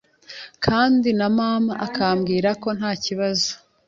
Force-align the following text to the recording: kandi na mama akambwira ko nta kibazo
kandi 0.65 1.09
na 1.19 1.27
mama 1.37 1.73
akambwira 1.85 2.49
ko 2.61 2.69
nta 2.77 2.91
kibazo 3.03 3.51